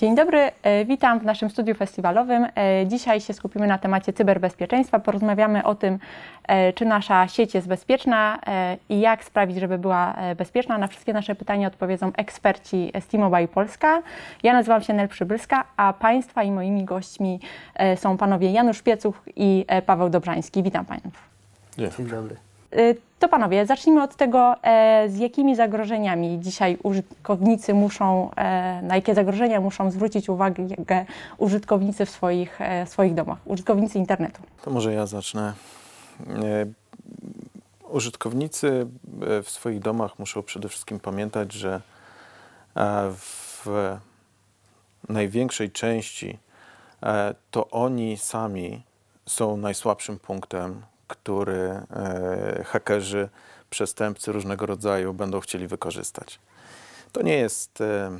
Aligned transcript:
Dzień 0.00 0.14
dobry, 0.14 0.50
e, 0.62 0.84
witam 0.84 1.20
w 1.20 1.24
naszym 1.24 1.50
studiu 1.50 1.74
festiwalowym. 1.74 2.46
E, 2.56 2.86
Dzisiaj 2.86 3.20
się 3.20 3.32
skupimy 3.32 3.66
na 3.66 3.78
temacie 3.78 4.12
cyberbezpieczeństwa. 4.12 4.98
Porozmawiamy 4.98 5.64
o 5.64 5.74
tym, 5.74 5.98
e, 6.48 6.72
czy 6.72 6.84
nasza 6.84 7.28
sieć 7.28 7.54
jest 7.54 7.68
bezpieczna 7.68 8.38
i 8.88 9.00
jak 9.00 9.24
sprawić, 9.24 9.56
żeby 9.56 9.78
była 9.78 10.16
bezpieczna. 10.36 10.78
Na 10.78 10.86
wszystkie 10.86 11.12
nasze 11.12 11.34
pytania 11.34 11.68
odpowiedzą 11.68 12.12
eksperci 12.16 12.92
z 13.00 13.06
T-Mobile 13.06 13.48
Polska. 13.48 14.02
Ja 14.42 14.52
nazywam 14.52 14.82
się 14.82 14.92
Nel 14.92 15.08
Przybylska, 15.08 15.64
a 15.76 15.92
Państwa 15.92 16.42
i 16.42 16.50
moimi 16.50 16.84
gośćmi 16.84 17.40
są 17.96 18.16
panowie 18.16 18.50
Janusz 18.52 18.82
Piecuch 18.82 19.22
i 19.36 19.66
Paweł 19.86 20.10
Dobrzański. 20.10 20.62
Witam 20.62 20.84
Panów. 20.84 21.28
Dzień 21.78 22.06
dobry. 22.06 22.49
Y, 22.72 22.96
To 23.20 23.28
panowie, 23.28 23.66
zacznijmy 23.66 24.02
od 24.02 24.16
tego, 24.16 24.54
e, 24.62 25.08
z 25.08 25.18
jakimi 25.18 25.56
zagrożeniami 25.56 26.40
dzisiaj 26.40 26.78
użytkownicy 26.82 27.74
muszą, 27.74 28.30
e, 28.36 28.82
na 28.82 28.96
jakie 28.96 29.14
zagrożenia 29.14 29.60
muszą 29.60 29.90
zwrócić 29.90 30.28
uwagę 30.28 30.66
użytkownicy 31.38 32.06
w 32.06 32.10
swoich, 32.10 32.60
e, 32.60 32.86
swoich 32.86 33.14
domach, 33.14 33.38
użytkownicy 33.44 33.98
internetu. 33.98 34.42
To 34.62 34.70
może 34.70 34.94
ja 34.94 35.06
zacznę. 35.06 35.52
Użytkownicy 37.88 38.86
w 39.42 39.50
swoich 39.50 39.80
domach 39.80 40.18
muszą 40.18 40.42
przede 40.42 40.68
wszystkim 40.68 41.00
pamiętać, 41.00 41.52
że 41.52 41.80
w 43.12 43.66
największej 45.08 45.70
części 45.70 46.38
to 47.50 47.70
oni 47.70 48.16
sami 48.16 48.82
są 49.26 49.56
najsłabszym 49.56 50.18
punktem, 50.18 50.82
który 51.10 51.60
e, 51.60 52.64
hakerzy, 52.66 53.28
przestępcy 53.70 54.32
różnego 54.32 54.66
rodzaju 54.66 55.14
będą 55.14 55.40
chcieli 55.40 55.66
wykorzystać. 55.66 56.40
To 57.12 57.22
nie 57.22 57.36
jest 57.36 57.80
e, 57.80 58.10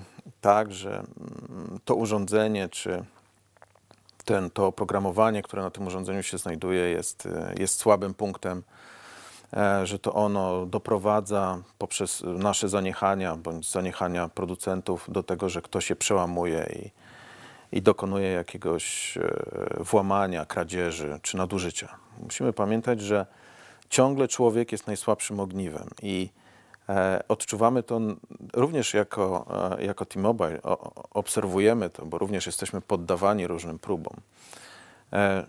tak, 0.40 0.72
że 0.72 0.90
mm, 0.90 1.78
to 1.84 1.94
urządzenie 1.94 2.68
czy 2.68 3.04
ten, 4.24 4.50
to 4.50 4.66
oprogramowanie, 4.66 5.42
które 5.42 5.62
na 5.62 5.70
tym 5.70 5.86
urządzeniu 5.86 6.22
się 6.22 6.38
znajduje, 6.38 6.90
jest, 6.90 7.26
e, 7.26 7.54
jest 7.58 7.78
słabym 7.78 8.14
punktem, 8.14 8.62
że 9.84 9.98
to 9.98 10.14
ono 10.14 10.66
doprowadza 10.66 11.58
poprzez 11.78 12.22
nasze 12.24 12.68
zaniechania 12.68 13.36
bądź 13.36 13.70
zaniechania 13.70 14.28
producentów 14.28 15.06
do 15.08 15.22
tego, 15.22 15.48
że 15.48 15.62
ktoś 15.62 15.86
się 15.86 15.96
przełamuje 15.96 16.72
i, 16.76 16.90
i 17.72 17.82
dokonuje 17.82 18.28
jakiegoś 18.28 19.16
e, 19.16 19.22
włamania, 19.78 20.46
kradzieży 20.46 21.18
czy 21.22 21.36
nadużycia. 21.36 21.88
Musimy 22.22 22.52
pamiętać, 22.52 23.00
że 23.00 23.26
ciągle 23.88 24.28
człowiek 24.28 24.72
jest 24.72 24.86
najsłabszym 24.86 25.40
ogniwem 25.40 25.88
i 26.02 26.30
e, 26.88 27.22
odczuwamy 27.28 27.82
to 27.82 28.00
również 28.52 28.94
jako, 28.94 29.46
e, 29.78 29.84
jako 29.84 30.04
T-Mobile, 30.04 30.62
obserwujemy 31.10 31.90
to, 31.90 32.06
bo 32.06 32.18
również 32.18 32.46
jesteśmy 32.46 32.80
poddawani 32.80 33.46
różnym 33.46 33.78
próbom, 33.78 34.14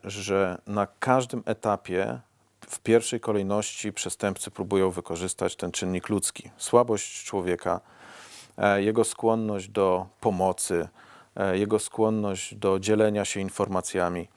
że 0.03 0.61
na 0.67 0.88
każdym 1.00 1.44
etapie 1.45 2.19
w 2.61 2.80
pierwszej 2.80 3.19
kolejności 3.19 3.94
przestępcy 3.94 4.52
próbują 4.52 4.91
wykorzystać 4.91 5.56
ten 5.56 5.72
czynnik 5.72 6.09
ludzki, 6.09 6.52
słabość 6.58 7.23
człowieka, 7.23 7.80
jego 8.78 9.03
skłonność 9.03 9.67
do 9.67 10.06
pomocy, 10.19 10.88
jego 11.53 11.79
skłonność 11.79 12.55
do 12.55 12.79
dzielenia 12.79 13.25
się 13.25 13.39
informacjami. 13.39 14.27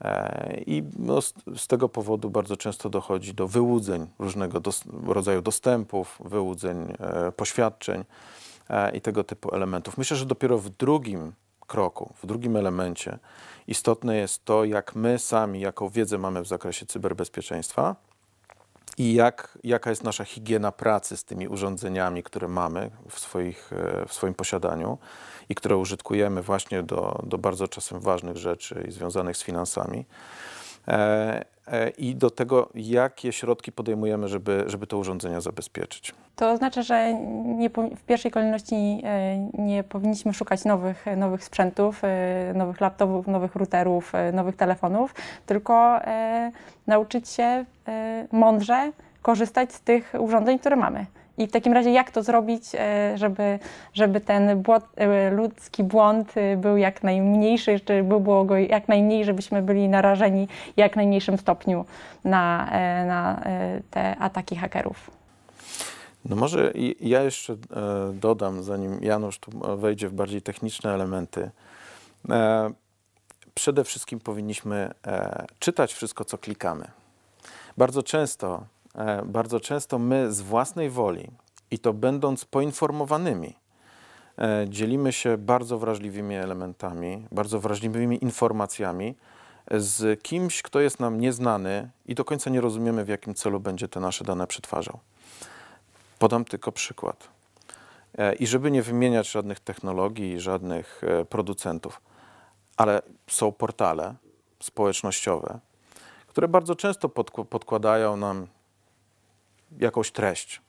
E, 0.00 0.62
I 0.66 0.82
no, 0.98 1.22
z, 1.22 1.34
z 1.56 1.66
tego 1.66 1.88
powodu 1.88 2.30
bardzo 2.30 2.56
często 2.56 2.90
dochodzi 2.90 3.34
do 3.34 3.48
wyłudzeń 3.48 4.06
różnego 4.18 4.60
dos, 4.60 4.84
rodzaju 5.06 5.42
dostępów, 5.42 6.18
wyłudzeń 6.24 6.94
e, 6.98 7.32
poświadczeń 7.32 8.04
e, 8.70 8.96
i 8.96 9.00
tego 9.00 9.24
typu 9.24 9.54
elementów. 9.54 9.98
Myślę, 9.98 10.16
że 10.16 10.26
dopiero 10.26 10.58
w 10.58 10.70
drugim 10.70 11.32
kroku, 11.66 12.14
w 12.22 12.26
drugim 12.26 12.56
elemencie 12.56 13.18
istotne 13.66 14.16
jest 14.16 14.44
to, 14.44 14.64
jak 14.64 14.94
my 14.94 15.18
sami, 15.18 15.60
jaką 15.60 15.88
wiedzę 15.88 16.18
mamy 16.18 16.42
w 16.42 16.46
zakresie 16.46 16.86
cyberbezpieczeństwa 16.86 17.96
i 18.98 19.14
jak, 19.14 19.58
jaka 19.64 19.90
jest 19.90 20.04
nasza 20.04 20.24
higiena 20.24 20.72
pracy 20.72 21.16
z 21.16 21.24
tymi 21.24 21.48
urządzeniami, 21.48 22.22
które 22.22 22.48
mamy 22.48 22.90
w, 23.08 23.18
swoich, 23.18 23.72
e, 23.72 24.06
w 24.06 24.12
swoim 24.12 24.34
posiadaniu 24.34 24.98
i 25.48 25.54
które 25.54 25.76
użytkujemy 25.76 26.42
właśnie 26.42 26.82
do, 26.82 27.22
do 27.26 27.38
bardzo 27.38 27.68
czasem 27.68 28.00
ważnych 28.00 28.36
rzeczy 28.36 28.84
i 28.88 28.92
związanych 28.92 29.36
z 29.36 29.42
finansami. 29.42 30.04
E, 30.88 31.44
e, 31.66 31.88
I 31.90 32.14
do 32.14 32.30
tego, 32.30 32.68
jakie 32.74 33.32
środki 33.32 33.72
podejmujemy, 33.72 34.28
żeby, 34.28 34.64
żeby 34.66 34.86
te 34.86 34.96
urządzenia 34.96 35.40
zabezpieczyć. 35.40 36.14
To 36.38 36.56
znaczy, 36.56 36.82
że 36.82 37.14
nie, 37.44 37.70
w 37.70 38.02
pierwszej 38.06 38.30
kolejności 38.30 38.74
e, 38.74 39.36
nie 39.58 39.84
powinniśmy 39.84 40.34
szukać 40.34 40.64
nowych, 40.64 41.04
nowych 41.16 41.44
sprzętów, 41.44 42.00
e, 42.04 42.52
nowych 42.54 42.80
laptopów, 42.80 43.26
nowych 43.26 43.56
routerów, 43.56 44.14
e, 44.14 44.32
nowych 44.32 44.56
telefonów, 44.56 45.14
tylko 45.46 46.00
nauczyć 46.86 47.28
się 47.28 47.64
mądrze 48.32 48.92
korzystać 49.22 49.72
z 49.72 49.80
tych 49.80 50.12
urządzeń, 50.18 50.58
które 50.58 50.76
mamy. 50.76 51.06
I 51.38 51.46
w 51.46 51.50
takim 51.50 51.72
razie 51.72 51.90
jak 51.90 52.10
to 52.10 52.22
zrobić, 52.22 52.62
e, 52.74 53.12
żeby, 53.18 53.58
żeby 53.94 54.20
ten 54.20 54.64
e, 54.96 55.30
ludzki 55.30 55.84
błąd 55.84 56.32
e, 56.36 56.56
był 56.56 56.76
jak 56.76 57.02
najmniejszy, 57.02 57.80
żeby 57.88 58.20
było 58.20 58.44
go 58.44 58.56
jak 58.56 58.88
najmniej, 58.88 59.24
żebyśmy 59.24 59.62
byli 59.62 59.88
narażeni 59.88 60.48
jak 60.76 60.96
najmniejszym 60.96 61.38
stopniu 61.38 61.84
na, 62.24 62.70
na 63.06 63.42
te 63.90 64.16
ataki 64.16 64.56
hakerów. 64.56 65.10
No 66.24 66.36
może 66.36 66.72
ja 67.00 67.22
jeszcze 67.22 67.56
dodam, 68.12 68.62
zanim 68.62 68.98
Janusz 69.02 69.38
tu 69.38 69.50
wejdzie 69.76 70.08
w 70.08 70.12
bardziej 70.12 70.42
techniczne 70.42 70.94
elementy. 70.94 71.50
Przede 73.54 73.84
wszystkim 73.84 74.20
powinniśmy 74.20 74.90
czytać 75.58 75.94
wszystko, 75.94 76.24
co 76.24 76.38
klikamy. 76.38 76.88
Bardzo 77.76 78.02
często, 78.02 78.64
bardzo 79.24 79.60
często 79.60 79.98
my 79.98 80.32
z 80.32 80.40
własnej 80.40 80.90
woli 80.90 81.30
i 81.70 81.78
to 81.78 81.92
będąc 81.92 82.44
poinformowanymi, 82.44 83.54
e, 84.38 84.66
dzielimy 84.68 85.12
się 85.12 85.38
bardzo 85.38 85.78
wrażliwymi 85.78 86.34
elementami, 86.34 87.26
bardzo 87.32 87.60
wrażliwymi 87.60 88.24
informacjami 88.24 89.14
z 89.70 90.22
kimś, 90.22 90.62
kto 90.62 90.80
jest 90.80 91.00
nam 91.00 91.20
nieznany 91.20 91.90
i 92.06 92.14
do 92.14 92.24
końca 92.24 92.50
nie 92.50 92.60
rozumiemy, 92.60 93.04
w 93.04 93.08
jakim 93.08 93.34
celu 93.34 93.60
będzie 93.60 93.88
te 93.88 94.00
nasze 94.00 94.24
dane 94.24 94.46
przetwarzał. 94.46 94.98
Podam 96.18 96.44
tylko 96.44 96.72
przykład. 96.72 97.28
E, 98.18 98.34
I 98.34 98.46
żeby 98.46 98.70
nie 98.70 98.82
wymieniać 98.82 99.30
żadnych 99.30 99.60
technologii 99.60 100.40
żadnych 100.40 101.00
e, 101.04 101.24
producentów, 101.24 102.00
ale 102.76 103.02
są 103.26 103.52
portale 103.52 104.14
społecznościowe, 104.60 105.58
które 106.26 106.48
bardzo 106.48 106.74
często 106.74 107.08
podk- 107.08 107.44
podkładają 107.44 108.16
nam 108.16 108.46
jakąś 109.78 110.10
treść. 110.10 110.62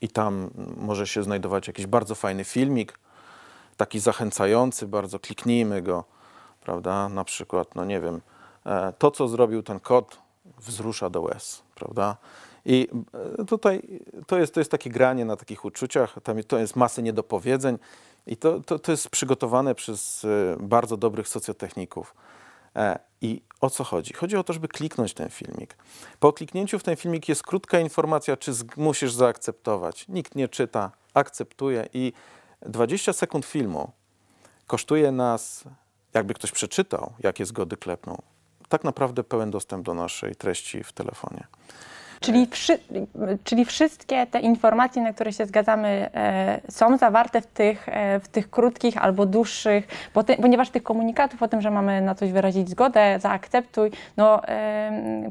I 0.00 0.08
tam 0.08 0.50
może 0.76 1.06
się 1.06 1.22
znajdować 1.22 1.66
jakiś 1.66 1.86
bardzo 1.86 2.14
fajny 2.14 2.44
filmik, 2.44 2.98
taki 3.76 4.00
zachęcający, 4.00 4.86
bardzo 4.86 5.18
kliknijmy 5.18 5.82
go, 5.82 6.04
prawda? 6.60 7.08
Na 7.08 7.24
przykład, 7.24 7.74
no 7.74 7.84
nie 7.84 8.00
wiem, 8.00 8.20
e, 8.66 8.92
to 8.98 9.10
co 9.10 9.28
zrobił 9.28 9.62
ten 9.62 9.80
kot 9.80 10.18
wzrusza 10.58 11.10
do 11.10 11.20
łez, 11.20 11.62
prawda? 11.74 12.16
I 12.64 12.88
e, 13.40 13.44
tutaj 13.44 14.00
to 14.26 14.38
jest, 14.38 14.54
to 14.54 14.60
jest 14.60 14.70
takie 14.70 14.90
granie 14.90 15.24
na 15.24 15.36
takich 15.36 15.64
uczuciach, 15.64 16.16
tam 16.22 16.42
to 16.42 16.58
jest 16.58 16.76
masy 16.76 17.02
niedopowiedzeń 17.02 17.78
i 18.26 18.36
to, 18.36 18.60
to, 18.60 18.78
to 18.78 18.92
jest 18.92 19.08
przygotowane 19.08 19.74
przez 19.74 20.24
e, 20.24 20.56
bardzo 20.60 20.96
dobrych 20.96 21.28
socjotechników. 21.28 22.14
I 23.20 23.42
o 23.60 23.70
co 23.70 23.84
chodzi? 23.84 24.14
Chodzi 24.14 24.36
o 24.36 24.44
to, 24.44 24.52
żeby 24.52 24.68
kliknąć 24.68 25.14
ten 25.14 25.30
filmik. 25.30 25.76
Po 26.20 26.32
kliknięciu 26.32 26.78
w 26.78 26.82
ten 26.82 26.96
filmik 26.96 27.28
jest 27.28 27.42
krótka 27.42 27.80
informacja, 27.80 28.36
czy 28.36 28.52
musisz 28.76 29.12
zaakceptować. 29.12 30.08
Nikt 30.08 30.34
nie 30.34 30.48
czyta, 30.48 30.90
akceptuje 31.14 31.88
i 31.92 32.12
20 32.62 33.12
sekund 33.12 33.46
filmu 33.46 33.92
kosztuje 34.66 35.12
nas, 35.12 35.64
jakby 36.14 36.34
ktoś 36.34 36.52
przeczytał, 36.52 37.12
jakie 37.18 37.46
zgody 37.46 37.76
klepną, 37.76 38.22
tak 38.68 38.84
naprawdę 38.84 39.24
pełen 39.24 39.50
dostęp 39.50 39.86
do 39.86 39.94
naszej 39.94 40.36
treści 40.36 40.84
w 40.84 40.92
telefonie. 40.92 41.46
Czyli, 42.26 42.46
wszy, 42.46 42.78
czyli 43.44 43.64
wszystkie 43.64 44.26
te 44.26 44.40
informacje, 44.40 45.02
na 45.02 45.12
które 45.12 45.32
się 45.32 45.46
zgadzamy, 45.46 46.08
e, 46.14 46.60
są 46.70 46.96
zawarte 46.98 47.40
w 47.40 47.46
tych, 47.46 47.88
e, 47.88 48.20
w 48.20 48.28
tych 48.28 48.50
krótkich 48.50 48.98
albo 48.98 49.26
dłuższych, 49.26 49.88
ponieważ 50.42 50.70
tych 50.70 50.82
komunikatów 50.82 51.42
o 51.42 51.48
tym, 51.48 51.60
że 51.60 51.70
mamy 51.70 52.00
na 52.00 52.14
coś 52.14 52.32
wyrazić 52.32 52.68
zgodę, 52.70 53.18
zaakceptuj, 53.20 53.90
no 54.16 54.40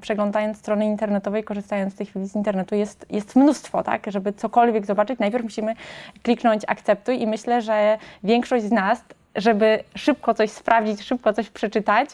przeglądając 0.02 0.58
strony 0.58 0.86
internetowe 0.86 1.40
i 1.40 1.44
korzystając 1.44 1.94
w 1.94 1.98
tej 1.98 2.06
chwili 2.06 2.28
z 2.28 2.36
internetu 2.36 2.76
jest, 2.76 3.06
jest 3.10 3.36
mnóstwo, 3.36 3.84
tak? 3.84 4.06
Żeby 4.08 4.34
cokolwiek 4.34 4.86
zobaczyć, 4.86 5.20
najpierw 5.20 5.44
musimy 5.44 5.76
kliknąć 6.24 6.64
akceptuj 6.68 7.22
i 7.22 7.28
myślę, 7.28 7.62
że 7.62 7.98
większość 8.24 8.66
z 8.66 8.72
nas 8.72 9.04
żeby 9.36 9.84
szybko 9.96 10.34
coś 10.34 10.52
sprawdzić, 10.52 11.04
szybko 11.04 11.34
coś 11.34 11.50
przeczytać, 11.50 12.10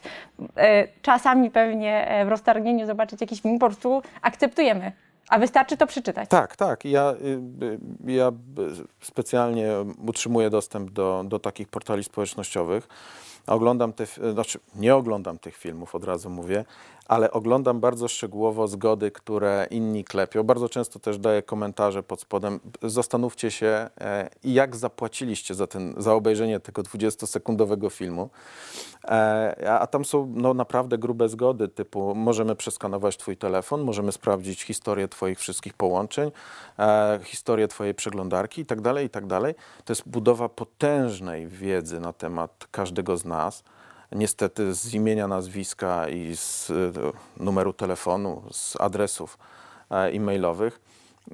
e, 0.57 0.87
czasami 1.01 1.51
pewnie 1.51 2.07
e, 2.07 2.25
w 2.25 2.29
roztargnieniu 2.29 2.85
zobaczyć 2.85 3.21
jakiś 3.21 3.41
film, 3.41 3.59
po 3.59 3.65
prostu 3.67 4.01
akceptujemy. 4.21 4.91
A 5.29 5.39
wystarczy 5.39 5.77
to 5.77 5.87
przeczytać. 5.87 6.29
Tak, 6.29 6.55
tak. 6.55 6.85
Ja, 6.85 7.11
y, 7.11 7.25
y, 8.07 8.11
ja 8.11 8.29
y, 8.29 8.33
specjalnie 9.01 9.67
utrzymuję 10.07 10.49
dostęp 10.49 10.91
do, 10.91 11.23
do 11.27 11.39
takich 11.39 11.67
portali 11.67 12.03
społecznościowych. 12.03 12.87
Oglądam 13.47 13.93
te, 13.93 14.05
znaczy 14.05 14.59
nie 14.75 14.95
oglądam 14.95 15.37
tych 15.37 15.57
filmów, 15.57 15.95
od 15.95 16.03
razu 16.03 16.29
mówię, 16.29 16.65
ale 17.11 17.31
oglądam 17.31 17.79
bardzo 17.79 18.07
szczegółowo 18.07 18.67
zgody, 18.67 19.11
które 19.11 19.67
inni 19.71 20.03
klepią. 20.03 20.43
Bardzo 20.43 20.69
często 20.69 20.99
też 20.99 21.17
daję 21.17 21.43
komentarze 21.43 22.03
pod 22.03 22.21
spodem. 22.21 22.59
Zastanówcie 22.81 23.51
się, 23.51 23.89
e, 24.01 24.29
jak 24.43 24.75
zapłaciliście 24.75 25.55
za, 25.55 25.67
ten, 25.67 25.93
za 25.97 26.13
obejrzenie 26.13 26.59
tego 26.59 26.81
20-sekundowego 26.81 27.89
filmu. 27.89 28.29
E, 29.05 29.79
a, 29.79 29.87
tam 29.87 30.05
są 30.05 30.33
no, 30.35 30.53
naprawdę 30.53 30.97
grube 30.97 31.29
zgody, 31.29 31.67
typu 31.67 32.15
możemy 32.15 32.55
przeskanować 32.55 33.17
Twój 33.17 33.37
telefon, 33.37 33.81
możemy 33.81 34.11
sprawdzić 34.11 34.63
historię 34.63 35.07
Twoich 35.07 35.39
wszystkich 35.39 35.73
połączeń, 35.73 36.31
e, 36.79 37.19
historię 37.23 37.67
Twojej 37.67 37.93
przeglądarki 37.93 38.61
itd., 38.61 39.03
itd. 39.03 39.53
To 39.85 39.93
jest 39.93 40.09
budowa 40.09 40.49
potężnej 40.49 41.47
wiedzy 41.47 41.99
na 41.99 42.13
temat 42.13 42.67
każdego 42.71 43.17
z 43.17 43.25
nas. 43.25 43.63
Niestety 44.11 44.73
z 44.73 44.93
imienia, 44.93 45.27
nazwiska 45.27 46.09
i 46.09 46.35
z 46.35 46.69
e, 46.69 46.73
numeru 47.43 47.73
telefonu, 47.73 48.43
z 48.51 48.81
adresów 48.81 49.37
e, 49.91 49.95
e-mailowych. 49.95 50.81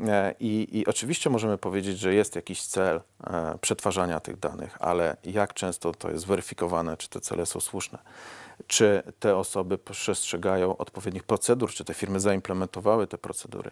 E, 0.07 0.35
I, 0.39 0.67
I 0.71 0.85
oczywiście 0.85 1.29
możemy 1.29 1.57
powiedzieć, 1.57 1.99
że 1.99 2.13
jest 2.13 2.35
jakiś 2.35 2.61
cel 2.61 3.01
przetwarzania 3.61 4.19
tych 4.19 4.39
danych, 4.39 4.77
ale 4.79 5.17
jak 5.23 5.53
często 5.53 5.91
to 5.91 6.11
jest 6.11 6.27
weryfikowane, 6.27 6.97
czy 6.97 7.09
te 7.09 7.19
cele 7.21 7.45
są 7.45 7.59
słuszne, 7.59 7.99
czy 8.67 9.03
te 9.19 9.37
osoby 9.37 9.77
przestrzegają 9.77 10.77
odpowiednich 10.77 11.23
procedur, 11.23 11.71
czy 11.71 11.85
te 11.85 11.93
firmy 11.93 12.19
zaimplementowały 12.19 13.07
te 13.07 13.17
procedury. 13.17 13.71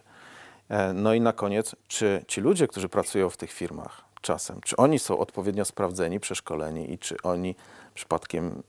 No 0.94 1.13
i 1.13 1.22
na 1.22 1.34
koniec, 1.34 1.75
czy 1.88 2.25
ci 2.28 2.42
ludzie, 2.42 2.68
którzy 2.68 2.90
pracują 2.90 3.30
w 3.30 3.38
tych 3.38 3.51
firmach 3.51 4.06
czasem, 4.25 4.62
czy 4.62 4.75
oni 4.75 5.00
są 5.00 5.18
odpowiednio 5.18 5.66
sprawdzeni, 5.66 6.19
przeszkoleni 6.19 6.94
i 6.94 6.98
czy 6.98 7.22
oni 7.24 7.56
przypadkiem 7.94 8.63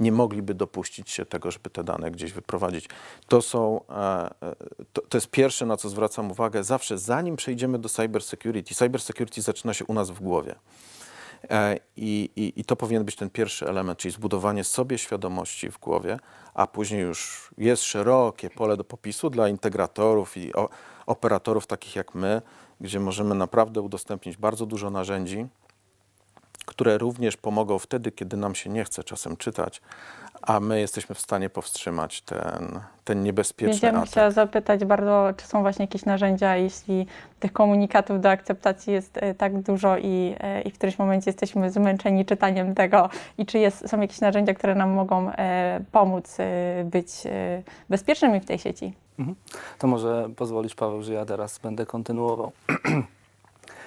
nie 0.00 0.12
mogliby 0.12 0.54
dopuścić 0.54 1.10
się 1.10 1.26
tego, 1.26 1.50
żeby 1.50 1.70
te 1.70 1.84
dane 1.84 2.10
gdzieś 2.10 2.32
wyprowadzić. 2.32 2.88
To 3.26 3.42
są, 3.42 3.80
e, 3.88 3.94
e, 4.42 4.54
to, 4.92 5.02
to 5.08 5.16
jest 5.16 5.30
pierwsze, 5.30 5.66
na 5.66 5.76
co 5.76 5.88
zwracam 5.88 6.30
uwagę 6.30 6.64
zawsze, 6.64 6.98
zanim 6.98 7.36
przejdziemy 7.36 7.78
do 7.78 7.88
cybersecurity. 7.88 8.74
Cybersecurity 8.74 9.42
zaczyna 9.42 9.74
się 9.74 9.84
u 9.84 9.94
nas 9.94 10.10
w 10.10 10.20
głowie. 10.20 10.54
E, 11.50 11.78
I, 11.96 12.30
i, 12.36 12.60
I 12.60 12.64
to 12.64 12.76
powinien 12.76 13.04
być 13.04 13.16
ten 13.16 13.30
pierwszy 13.30 13.66
element, 13.66 13.98
czyli 13.98 14.12
zbudowanie 14.12 14.64
sobie 14.64 14.98
świadomości 14.98 15.70
w 15.70 15.78
głowie, 15.78 16.18
a 16.54 16.66
później 16.66 17.00
już 17.00 17.50
jest 17.58 17.82
szerokie 17.82 18.50
pole 18.50 18.76
do 18.76 18.84
popisu 18.84 19.30
dla 19.30 19.48
integratorów 19.48 20.36
i 20.36 20.54
o, 20.54 20.68
operatorów 21.06 21.66
takich 21.66 21.96
jak 21.96 22.14
my, 22.14 22.42
gdzie 22.80 23.00
możemy 23.00 23.34
naprawdę 23.34 23.80
udostępnić 23.80 24.36
bardzo 24.36 24.66
dużo 24.66 24.90
narzędzi, 24.90 25.46
które 26.66 26.98
również 26.98 27.36
pomogą 27.36 27.78
wtedy, 27.78 28.12
kiedy 28.12 28.36
nam 28.36 28.54
się 28.54 28.70
nie 28.70 28.84
chce 28.84 29.04
czasem 29.04 29.36
czytać, 29.36 29.80
a 30.42 30.60
my 30.60 30.80
jesteśmy 30.80 31.14
w 31.14 31.20
stanie 31.20 31.50
powstrzymać 31.50 32.22
ten, 32.22 32.80
ten 33.04 33.22
niebezpieczny 33.22 33.70
Będziemy 33.70 33.98
atak. 33.98 34.10
chciała 34.10 34.30
zapytać 34.30 34.84
bardzo, 34.84 35.28
czy 35.36 35.46
są 35.46 35.62
właśnie 35.62 35.82
jakieś 35.82 36.04
narzędzia, 36.04 36.56
jeśli 36.56 37.06
tych 37.40 37.52
komunikatów 37.52 38.20
do 38.20 38.30
akceptacji 38.30 38.92
jest 38.92 39.16
e, 39.16 39.34
tak 39.34 39.62
dużo 39.62 39.98
i, 39.98 40.34
e, 40.40 40.62
i 40.62 40.70
w 40.70 40.74
którymś 40.74 40.98
momencie 40.98 41.30
jesteśmy 41.30 41.70
zmęczeni 41.70 42.24
czytaniem 42.24 42.74
tego 42.74 43.08
i 43.38 43.46
czy 43.46 43.58
jest, 43.58 43.88
są 43.88 44.00
jakieś 44.00 44.20
narzędzia, 44.20 44.54
które 44.54 44.74
nam 44.74 44.90
mogą 44.90 45.30
e, 45.30 45.80
pomóc 45.92 46.36
być 46.84 47.08
bezpiecznymi 47.88 48.40
w 48.40 48.44
tej 48.44 48.58
sieci. 48.58 48.92
Mhm. 49.18 49.36
To 49.78 49.86
może 49.86 50.28
pozwolisz, 50.36 50.74
Paweł, 50.74 51.02
że 51.02 51.12
ja 51.12 51.24
teraz 51.24 51.58
będę 51.58 51.86
kontynuował. 51.86 52.52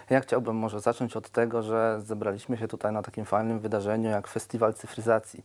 Ja 0.10 0.20
chciałbym 0.22 0.56
może 0.56 0.80
zacząć 0.80 1.18
od 1.18 1.30
tego, 1.30 1.64
że 1.64 2.00
zebraliśmy 2.02 2.58
się 2.58 2.68
tutaj 2.68 2.92
na 2.94 3.02
takim 3.02 3.26
fajnym 3.26 3.60
wydarzeniu 3.60 4.10
jak 4.10 4.28
Festiwal 4.28 4.74
Cyfryzacji. 4.74 5.44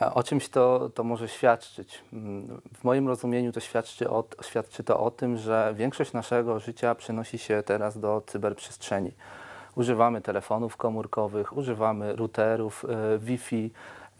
E, 0.00 0.14
O 0.14 0.22
czymś 0.22 0.48
to, 0.48 0.90
to 0.94 1.04
może 1.04 1.28
świadczyć? 1.28 2.02
Mm, 2.12 2.60
W 2.74 2.84
moim 2.84 3.08
rozumieniu 3.08 3.52
to 3.52 3.60
świadczy, 3.60 4.10
o, 4.10 4.24
świadczy 4.42 4.84
to 4.84 5.00
o 5.00 5.10
tym, 5.10 5.36
że 5.36 5.74
większość 5.76 6.12
naszego 6.12 6.60
życia 6.60 6.94
przenosi 6.94 7.38
się 7.38 7.62
teraz 7.66 7.98
do 7.98 8.22
cyberprzestrzeni. 8.26 9.12
Używamy 9.74 10.20
telefonów 10.20 10.76
komórkowych, 10.76 11.56
używamy 11.56 12.16
routerów, 12.16 12.84
e, 12.84 13.18
Wi-Fi, 13.18 13.70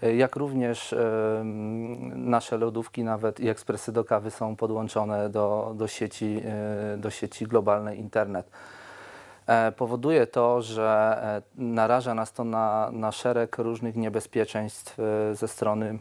e, 0.02 0.16
jak 0.16 0.36
również 0.36 0.94
nasze 2.14 2.58
lodówki 2.58 3.04
nawet 3.04 3.40
i 3.40 3.48
ekspresy 3.48 3.92
do 3.92 4.04
kawy 4.04 4.30
są 4.30 4.56
podłączone 4.56 5.30
do, 5.30 5.72
do, 5.76 5.88
sieci, 5.88 6.42
do 6.96 7.10
sieci 7.10 7.46
globalnej 7.46 7.98
internet. 7.98 8.50
E, 9.46 9.72
Powoduje 9.72 10.26
to, 10.26 10.62
że 10.62 11.18
e, 11.58 11.62
naraża 11.62 12.14
nas 12.14 12.32
to 12.32 12.44
na, 12.44 12.90
na 12.92 13.12
szereg 13.12 13.58
różnych 13.58 13.96
niebezpieczeństw 13.96 14.98
e, 15.00 15.34
ze 15.34 15.48
strony 15.48 15.98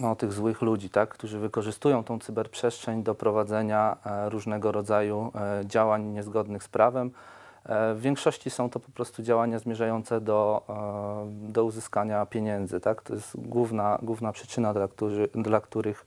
no, 0.00 0.16
tych 0.16 0.32
złych 0.32 0.62
ludzi, 0.62 0.90
tak, 0.90 1.08
którzy 1.08 1.38
wykorzystują 1.38 2.04
tą 2.04 2.18
cyberprzestrzeń 2.18 3.02
do 3.02 3.14
prowadzenia 3.14 3.96
różnego 4.28 4.72
rodzaju 4.72 5.32
działań 5.64 6.02
niezgodnych 6.04 6.62
z 6.62 6.68
prawem. 6.68 7.10
W 7.94 7.98
większości 8.00 8.50
są 8.50 8.70
to 8.70 8.80
po 8.80 8.92
prostu 8.92 9.22
działania 9.22 9.58
zmierzające 9.58 10.20
do, 10.20 10.62
do 11.26 11.64
uzyskania 11.64 12.26
pieniędzy. 12.26 12.80
Tak? 12.80 13.02
To 13.02 13.14
jest 13.14 13.36
główna, 13.36 13.98
główna 14.02 14.32
przyczyna, 14.32 14.74
dla, 14.74 14.88
którzy, 14.88 15.28
dla 15.34 15.60
których 15.60 16.06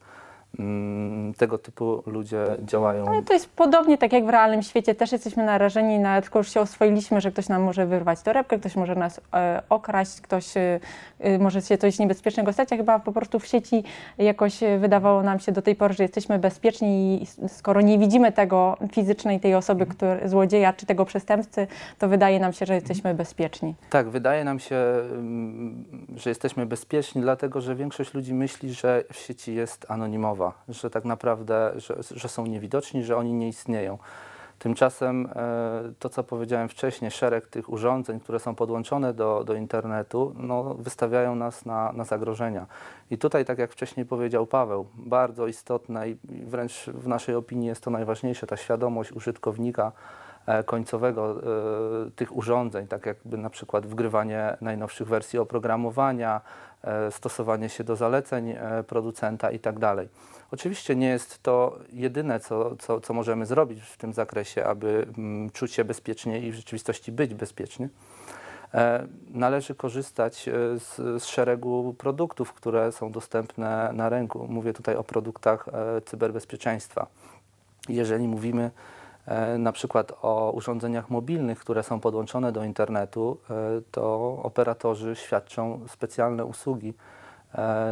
tego 1.38 1.58
typu 1.58 2.02
ludzie 2.06 2.44
działają. 2.62 3.08
Ale 3.08 3.22
to 3.22 3.32
jest 3.32 3.50
podobnie 3.50 3.98
tak 3.98 4.12
jak 4.12 4.26
w 4.26 4.28
realnym 4.28 4.62
świecie, 4.62 4.94
też 4.94 5.12
jesteśmy 5.12 5.44
narażeni 5.44 5.98
na, 5.98 6.22
tylko 6.22 6.38
już 6.38 6.54
się 6.54 6.60
oswoiliśmy, 6.60 7.20
że 7.20 7.32
ktoś 7.32 7.48
nam 7.48 7.62
może 7.62 7.86
wyrwać 7.86 8.22
torebkę, 8.22 8.58
ktoś 8.58 8.76
może 8.76 8.94
nas 8.94 9.20
e, 9.34 9.62
okraść, 9.68 10.20
ktoś 10.20 10.56
e, 10.56 10.80
e, 11.20 11.38
może 11.38 11.62
się 11.62 11.78
coś 11.78 11.98
niebezpiecznego 11.98 12.52
stać, 12.52 12.72
a 12.72 12.76
chyba 12.76 12.98
po 12.98 13.12
prostu 13.12 13.38
w 13.38 13.46
sieci 13.46 13.84
jakoś 14.18 14.62
e, 14.62 14.78
wydawało 14.78 15.22
nam 15.22 15.40
się 15.40 15.52
do 15.52 15.62
tej 15.62 15.76
pory, 15.76 15.94
że 15.94 16.04
jesteśmy 16.04 16.38
bezpieczni 16.38 17.22
i 17.22 17.48
skoro 17.48 17.80
nie 17.80 17.98
widzimy 17.98 18.32
tego 18.32 18.76
fizycznej 18.92 19.40
tej 19.40 19.54
osoby, 19.54 19.86
który, 19.86 20.28
złodzieja 20.28 20.72
czy 20.72 20.86
tego 20.86 21.04
przestępcy, 21.04 21.66
to 21.98 22.08
wydaje 22.08 22.40
nam 22.40 22.52
się, 22.52 22.66
że 22.66 22.74
jesteśmy 22.74 23.14
bezpieczni. 23.14 23.74
Tak, 23.90 24.08
wydaje 24.08 24.44
nam 24.44 24.58
się, 24.58 24.76
mm, 24.76 25.84
że 26.16 26.30
jesteśmy 26.30 26.66
bezpieczni, 26.66 27.22
dlatego 27.22 27.60
że 27.60 27.74
większość 27.74 28.14
ludzi 28.14 28.34
myśli, 28.34 28.72
że 28.72 29.04
w 29.12 29.16
sieci 29.16 29.54
jest 29.54 29.86
anonimowa, 29.88 30.37
że 30.68 30.90
tak 30.90 31.04
naprawdę, 31.04 31.72
że, 31.76 31.96
że 32.10 32.28
są 32.28 32.46
niewidoczni, 32.46 33.04
że 33.04 33.16
oni 33.16 33.32
nie 33.32 33.48
istnieją. 33.48 33.98
Tymczasem 34.58 35.28
e, 35.34 35.92
to, 35.98 36.08
co 36.08 36.24
powiedziałem 36.24 36.68
wcześniej, 36.68 37.10
szereg 37.10 37.46
tych 37.46 37.68
urządzeń, 37.68 38.20
które 38.20 38.38
są 38.38 38.54
podłączone 38.54 39.14
do, 39.14 39.44
do 39.44 39.54
internetu, 39.54 40.34
no, 40.36 40.74
wystawiają 40.74 41.34
nas 41.34 41.64
na, 41.66 41.92
na 41.92 42.04
zagrożenia. 42.04 42.66
I 43.10 43.18
tutaj, 43.18 43.44
tak 43.44 43.58
jak 43.58 43.72
wcześniej 43.72 44.06
powiedział 44.06 44.46
Paweł, 44.46 44.86
bardzo 44.94 45.46
istotne 45.46 46.10
i 46.10 46.16
wręcz 46.24 46.84
w 46.86 47.08
naszej 47.08 47.34
opinii 47.34 47.68
jest 47.68 47.82
to 47.82 47.90
najważniejsze, 47.90 48.46
ta 48.46 48.56
świadomość 48.56 49.12
użytkownika 49.12 49.92
końcowego 50.66 51.40
e, 52.06 52.10
tych 52.10 52.36
urządzeń, 52.36 52.86
tak 52.86 53.06
jakby 53.06 53.38
na 53.38 53.50
przykład 53.50 53.86
wgrywanie 53.86 54.56
najnowszych 54.60 55.08
wersji 55.08 55.38
oprogramowania, 55.38 56.40
e, 56.82 57.10
stosowanie 57.10 57.68
się 57.68 57.84
do 57.84 57.96
zaleceń 57.96 58.50
e, 58.50 58.84
producenta 58.86 59.50
i 59.50 59.58
tak. 59.58 59.76
Oczywiście 60.50 60.96
nie 60.96 61.08
jest 61.08 61.42
to 61.42 61.78
jedyne, 61.92 62.40
co, 62.40 62.76
co, 62.76 63.00
co 63.00 63.14
możemy 63.14 63.46
zrobić 63.46 63.80
w 63.80 63.96
tym 63.96 64.12
zakresie, 64.12 64.64
aby 64.64 65.06
mm, 65.18 65.50
czuć 65.50 65.72
się 65.72 65.84
bezpiecznie 65.84 66.40
i 66.40 66.52
w 66.52 66.54
rzeczywistości 66.54 67.12
być 67.12 67.34
bezpieczny. 67.34 67.88
E, 68.74 69.06
Należy 69.30 69.74
korzystać 69.74 70.48
e, 70.48 70.52
z, 70.78 71.22
z 71.22 71.24
szeregu 71.24 71.94
produktów, 71.98 72.52
które 72.52 72.92
są 72.92 73.12
dostępne 73.12 73.90
na 73.92 74.08
rynku. 74.08 74.46
Mówię 74.48 74.72
tutaj 74.72 74.96
o 74.96 75.04
produktach 75.04 75.68
e, 75.68 76.00
cyberbezpieczeństwa. 76.00 77.06
Jeżeli 77.88 78.28
mówimy 78.28 78.62
e, 78.62 78.97
na 79.58 79.72
przykład 79.72 80.12
o 80.22 80.52
urządzeniach 80.54 81.10
mobilnych, 81.10 81.58
które 81.58 81.82
są 81.82 82.00
podłączone 82.00 82.52
do 82.52 82.64
internetu, 82.64 83.38
e, 83.50 83.54
to 83.90 84.38
operatorzy 84.42 85.16
świadczą 85.16 85.80
specjalne 85.88 86.44
usługi 86.44 86.88
e, 86.88 86.92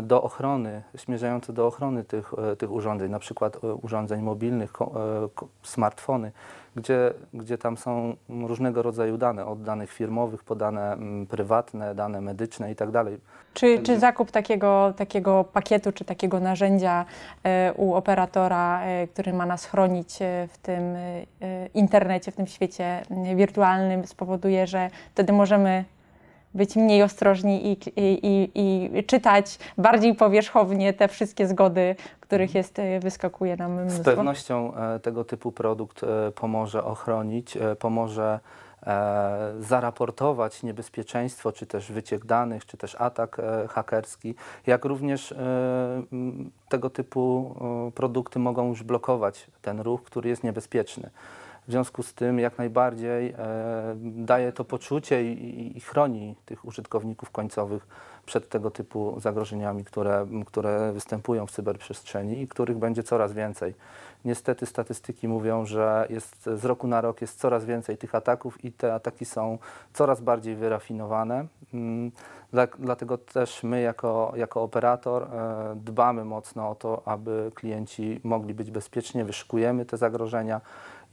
do 0.02 0.22
ochrony, 0.22 0.82
zmierzające 0.94 1.52
do 1.52 1.66
ochrony 1.66 2.04
tych, 2.04 2.34
e, 2.52 2.56
tych 2.56 2.72
urządzeń, 2.72 3.10
na 3.10 3.18
przykład 3.18 3.64
e, 3.64 3.74
urządzeń 3.74 4.22
mobilnych, 4.22 4.72
e, 4.82 4.86
smartfony, 5.62 6.32
gdzie, 6.76 7.14
gdzie 7.34 7.58
tam 7.58 7.76
są 7.76 8.16
różnego 8.28 8.82
rodzaju 8.82 9.18
dane, 9.18 9.46
od 9.46 9.62
danych 9.62 9.92
firmowych 9.92 10.44
po 10.44 10.54
dane 10.54 10.96
prywatne, 11.28 11.94
dane 11.94 12.20
medyczne 12.20 12.70
i 12.72 12.76
tak. 12.76 12.88
Czy, 13.54 13.82
czy 13.82 13.98
zakup 13.98 14.30
takiego, 14.30 14.94
takiego 14.96 15.44
pakietu, 15.44 15.92
czy 15.92 16.04
takiego 16.04 16.40
narzędzia 16.40 17.04
e, 17.44 17.72
u 17.76 17.94
operatora, 17.94 18.82
e, 18.82 19.06
który 19.06 19.32
ma 19.32 19.46
nas 19.46 19.64
chronić 19.64 20.22
e, 20.22 20.48
w 20.52 20.58
tym 20.58 20.82
e, 20.82 21.66
internecie, 21.74 22.32
w 22.32 22.36
tym 22.36 22.46
świecie 22.46 23.02
e, 23.10 23.36
wirtualnym, 23.36 24.06
spowoduje, 24.06 24.66
że 24.66 24.90
wtedy 25.14 25.32
możemy 25.32 25.84
być 26.56 26.76
mniej 26.76 27.02
ostrożni 27.02 27.72
i, 27.72 27.78
i, 27.96 28.26
i, 28.26 28.98
i 28.98 29.04
czytać 29.04 29.58
bardziej 29.78 30.14
powierzchownie 30.14 30.92
te 30.92 31.08
wszystkie 31.08 31.46
zgody, 31.46 31.96
których 32.20 32.54
jest, 32.54 32.78
e, 32.78 33.00
wyskakuje 33.00 33.56
nam 33.56 33.76
Z 33.76 33.80
mnóstwo. 33.80 34.04
pewnością 34.04 34.74
e, 34.74 35.00
tego 35.00 35.24
typu 35.24 35.52
produkt 35.52 36.02
e, 36.02 36.32
pomoże 36.32 36.84
ochronić, 36.84 37.58
pomoże 37.78 38.40
zaraportować 39.60 40.62
niebezpieczeństwo, 40.62 41.52
czy 41.52 41.66
też 41.66 41.92
wyciek 41.92 42.26
danych, 42.26 42.66
czy 42.66 42.76
też 42.76 42.96
atak 42.98 43.40
hakerski, 43.68 44.34
jak 44.66 44.84
również 44.84 45.34
tego 46.68 46.90
typu 46.90 47.54
produkty 47.94 48.38
mogą 48.38 48.68
już 48.68 48.82
blokować 48.82 49.46
ten 49.62 49.80
ruch, 49.80 50.02
który 50.02 50.28
jest 50.28 50.44
niebezpieczny. 50.44 51.10
W 51.68 51.70
związku 51.70 52.02
z 52.02 52.14
tym 52.14 52.38
jak 52.38 52.58
najbardziej 52.58 53.30
e, 53.30 53.34
daje 54.00 54.52
to 54.52 54.64
poczucie 54.64 55.32
i, 55.32 55.76
i, 55.76 55.80
chroni 55.80 56.36
tych 56.44 56.64
użytkowników 56.64 57.30
końcowych 57.30 57.86
przed 58.26 58.48
tego 58.48 58.70
typu 58.70 59.20
zagrożeniami, 59.20 59.84
które, 59.84 60.26
które 60.46 60.92
występują 60.92 61.46
w 61.46 61.50
cyberprzestrzeni 61.50 62.42
i 62.42 62.48
których 62.48 62.76
będzie 62.78 63.02
coraz 63.02 63.32
więcej. 63.32 63.74
Niestety 64.24 64.66
statystyki 64.66 65.28
mówią, 65.28 65.66
że 65.66 66.06
jest, 66.10 66.44
z 66.44 66.64
roku 66.64 66.86
na 66.86 67.00
rok 67.00 67.20
jest 67.20 67.38
coraz 67.38 67.64
więcej 67.64 67.96
tych 67.98 68.14
ataków 68.14 68.64
i 68.64 68.72
te 68.72 68.94
ataki 68.94 69.24
są 69.24 69.58
coraz 69.92 70.20
bardziej 70.20 70.56
wyrafinowane. 70.56 71.46
Mm, 71.74 72.12
Dla, 72.52 72.66
dlatego 72.78 73.18
też 73.18 73.62
my 73.62 73.80
jako, 73.80 74.32
jako 74.36 74.62
operator 74.62 75.22
e, 75.22 75.28
dbamy 75.76 76.24
mocno 76.24 76.70
o 76.70 76.74
to, 76.74 77.02
aby 77.04 77.50
klienci 77.54 78.20
mogli 78.24 78.54
być 78.54 78.70
bezpiecznie, 78.70 79.24
wyszukujemy 79.24 79.84
te 79.84 79.96
zagrożenia 79.96 80.60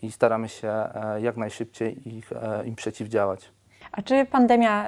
i 0.04 0.12
staramy 0.12 0.50
się 0.50 0.68
e, 0.68 1.22
jak 1.22 1.38
najszybciej 1.38 2.16
ich, 2.18 2.32
e, 2.32 2.66
im 2.66 2.76
przeciwdziałać. 2.76 3.52
A 3.92 4.02
czy 4.02 4.26
pandemia, 4.26 4.86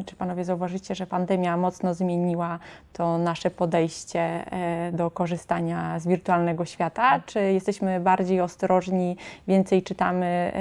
y, 0.00 0.04
czy 0.04 0.16
panowie 0.16 0.44
zauważycie, 0.44 0.94
że 0.94 1.06
pandemia 1.06 1.56
mocno 1.56 1.94
zmieniła 1.94 2.58
to 2.92 3.18
nasze 3.18 3.50
podejście 3.50 4.44
do 4.92 5.10
korzystania 5.10 5.98
z 5.98 6.06
wirtualnego 6.06 6.64
świata? 6.64 7.20
Czy 7.26 7.40
jesteśmy 7.40 8.00
bardziej 8.00 8.40
ostrożni, 8.40 9.16
więcej 9.48 9.82
czytamy, 9.82 10.52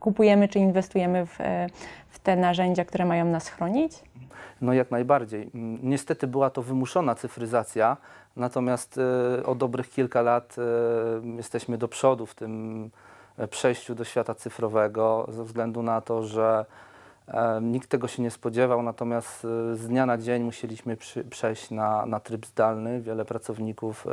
kupujemy 0.00 0.48
czy 0.48 0.58
inwestujemy 0.58 1.26
w, 1.26 1.38
w 2.10 2.18
te 2.18 2.36
narzędzia, 2.36 2.84
które 2.84 3.04
mają 3.04 3.24
nas 3.24 3.48
chronić? 3.48 3.92
No 4.60 4.72
jak 4.72 4.90
najbardziej. 4.90 5.50
Niestety 5.82 6.26
była 6.26 6.50
to 6.50 6.62
wymuszona 6.62 7.14
cyfryzacja, 7.14 7.96
natomiast 8.36 8.98
e, 8.98 9.46
o 9.46 9.54
dobrych 9.54 9.90
kilka 9.90 10.22
lat 10.22 10.56
e, 10.58 10.62
jesteśmy 11.36 11.78
do 11.78 11.88
przodu 11.88 12.26
w 12.26 12.34
tym 12.34 12.90
e, 13.38 13.48
przejściu 13.48 13.94
do 13.94 14.04
świata 14.04 14.34
cyfrowego, 14.34 15.26
ze 15.28 15.44
względu 15.44 15.82
na 15.82 16.00
to, 16.00 16.22
że 16.22 16.64
nikt 17.62 17.88
tego 17.88 18.08
się 18.08 18.22
nie 18.22 18.30
spodziewał, 18.30 18.82
natomiast 18.82 19.40
z 19.72 19.86
dnia 19.88 20.06
na 20.06 20.18
dzień 20.18 20.42
musieliśmy 20.42 20.96
przejść 21.30 21.70
na, 21.70 22.06
na 22.06 22.20
tryb 22.20 22.46
zdalny. 22.46 23.00
Wiele 23.00 23.24
pracowników 23.24 24.06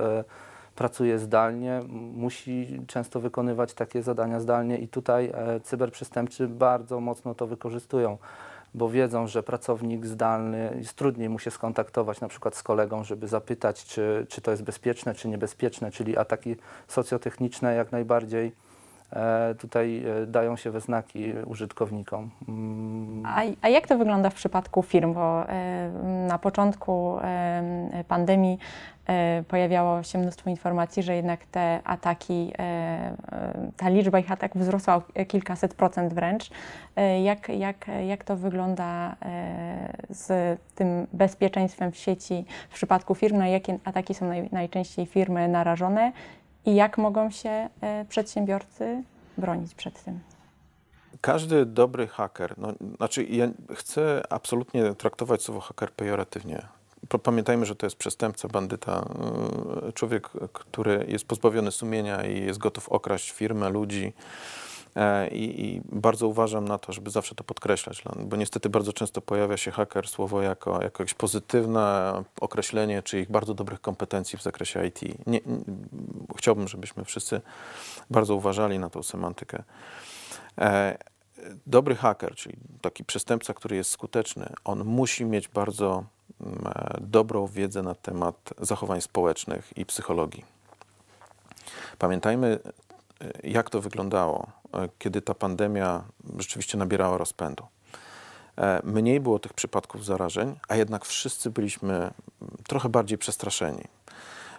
pracuje 0.76 1.20
zdalnie, 1.20 1.82
musi 2.16 2.82
często 2.88 3.20
wykonywać 3.20 3.74
takie 3.74 4.04
zadania 4.04 4.40
zdalnie 4.40 4.78
i 4.78 4.88
tutaj 4.88 5.34
cyberprzestępcy 5.64 6.48
bardzo 6.48 7.00
mocno 7.00 7.36
to 7.36 7.48
wykorzystują 7.48 8.18
bo 8.74 8.90
wiedzą, 8.90 9.28
że 9.28 9.44
pracownik 9.44 10.06
zdalny 10.06 10.76
jest 10.78 10.94
trudniej 10.94 11.30
mu 11.30 11.40
się 11.40 11.52
skontaktować 11.52 12.22
na 12.22 12.28
przykład 12.28 12.56
z 12.56 12.64
kolegą, 12.64 13.04
żeby 13.04 13.28
zapytać, 13.28 13.86
czy, 13.86 14.26
czy 14.30 14.42
to 14.42 14.52
jest 14.52 14.64
bezpieczne, 14.64 15.16
czy 15.16 15.28
niebezpieczne, 15.28 15.92
czyli 15.92 16.18
ataki 16.18 16.56
socjotechniczne 16.88 17.76
jak 17.76 17.92
najbardziej 17.92 18.52
tutaj 19.60 20.04
e, 20.24 20.26
dają 20.26 20.56
się 20.56 20.72
we 20.72 20.82
znaki 20.82 21.34
użytkownikom. 21.46 22.30
Mm, 22.48 23.24
A, 23.26 23.42
a 23.62 23.70
jak 23.70 23.88
to 23.88 23.98
wygląda 23.98 24.30
w 24.30 24.34
przypadku 24.34 24.84
firm? 24.84 25.14
Bo 25.14 25.50
e, 25.50 25.90
na 26.28 26.40
początku 26.40 27.18
e, 27.22 28.04
pandemii 28.08 28.58
e, 29.08 29.44
pojawiało 29.48 30.04
się 30.04 30.20
mnóstwo 30.20 30.50
informacji, 30.50 31.04
że 31.04 31.16
jednak 31.16 31.46
te 31.46 31.80
ataki, 31.84 32.52
e, 32.60 32.62
e, 32.62 33.72
ta 33.78 33.90
liczba 33.90 34.20
ich 34.20 34.32
ataków 34.32 34.62
wzrosła 34.62 34.96
o 34.96 35.02
kilkaset 35.28 35.74
procent 35.74 36.14
wręcz. 36.14 36.50
E, 36.96 37.22
jak, 37.22 37.50
jak, 37.50 37.86
jak 38.08 38.24
to 38.24 38.36
wygląda 38.36 39.16
e, 39.22 39.94
z 40.10 40.60
tym 40.76 41.08
bezpieczeństwem 41.14 41.92
w 41.92 41.98
sieci 41.98 42.46
w 42.70 42.74
przypadku 42.74 43.16
firm? 43.16 43.38
Na 43.38 43.48
jakie 43.48 43.80
ataki 43.86 44.14
są 44.14 44.28
naj, 44.28 44.50
najczęściej 44.52 45.06
firmy 45.06 45.48
narażone 45.48 46.12
i 46.66 46.76
jak 46.76 46.98
mogą 46.98 47.32
się 47.32 47.70
e, 47.82 48.06
przedsiębiorcy 48.10 49.04
bronić 49.38 49.76
przed 49.76 50.04
tym? 50.04 50.20
Każdy 51.22 51.66
dobry 51.66 52.08
haker, 52.08 52.54
no, 52.58 52.74
znaczy 52.98 53.24
ja 53.24 53.48
chcę 53.76 54.24
absolutnie 54.30 54.96
traktować 54.96 55.42
słowo 55.42 55.60
haker 55.60 55.92
pejoratywnie. 55.92 56.66
Pamiętajmy, 57.24 57.66
że 57.66 57.76
to 57.76 57.86
jest 57.86 57.96
przestępca, 57.96 58.48
bandyta, 58.48 59.06
yy, 59.86 59.94
człowiek, 59.94 60.30
który 60.54 61.06
jest 61.08 61.26
pozbawiony 61.26 61.72
sumienia 61.72 62.26
i 62.26 62.46
jest 62.46 62.60
gotów 62.60 62.90
okraść 62.90 63.32
firmę, 63.32 63.70
ludzi. 63.70 64.14
E, 64.96 65.28
I, 65.28 65.66
I 65.66 65.82
bardzo 65.86 66.28
uważam 66.28 66.68
na 66.68 66.78
to, 66.78 66.94
żeby 66.94 67.10
zawsze 67.10 67.36
to 67.36 67.44
podkreślać, 67.44 68.04
bo 68.26 68.38
niestety 68.38 68.70
bardzo 68.70 68.94
często 68.94 69.22
pojawia 69.22 69.58
się 69.58 69.72
haker 69.72 70.08
słowo 70.08 70.42
jako, 70.42 70.82
jako 70.84 71.04
jakieś 71.04 71.14
pozytywne 71.14 72.14
określenie 72.42 73.04
czyich 73.04 73.32
bardzo 73.32 73.54
dobrych 73.54 73.82
kompetencji 73.82 74.40
w 74.40 74.44
zakresie 74.44 74.86
IT. 74.86 75.02
Nie, 75.02 75.16
nie, 75.28 75.42
chciałbym, 76.38 76.68
żebyśmy 76.68 77.06
wszyscy 77.06 77.42
bardzo 78.10 78.36
uważali 78.36 78.80
na 78.80 78.90
tą 78.90 79.04
semantykę. 79.04 79.64
E, 80.58 80.98
dobry 81.68 81.96
haker, 81.96 82.36
czyli 82.36 82.56
taki 82.82 83.06
przestępca, 83.06 83.54
który 83.54 83.76
jest 83.76 83.90
skuteczny, 83.90 84.50
on 84.64 84.84
musi 84.84 85.26
mieć 85.26 85.48
bardzo 85.48 86.04
mm, 86.42 86.64
e, 86.68 86.98
dobrą 87.02 87.48
wiedzę 87.48 87.84
na 87.84 87.96
temat 87.96 88.54
zachowań 88.62 89.02
społecznych 89.02 89.78
i 89.78 89.86
psychologii. 89.86 90.46
Pamiętajmy, 92.00 92.60
jak 93.44 93.70
to 93.70 93.82
wyglądało, 93.82 94.48
e, 94.74 94.90
kiedy 95.00 95.22
ta 95.22 95.34
pandemia 95.34 96.04
rzeczywiście 96.38 96.78
nabierała 96.78 97.18
rozpędu. 97.18 97.64
E, 98.58 98.82
Mniej 98.84 99.20
było 99.20 99.40
tych 99.40 99.54
przypadków 99.54 100.06
zarażeń, 100.06 100.60
a 100.68 100.76
jednak 100.76 101.06
wszyscy 101.06 101.50
byliśmy 101.50 101.94
mm, 101.94 102.14
trochę 102.68 102.90
bardziej 102.90 103.18
przestraszeni. 103.18 103.84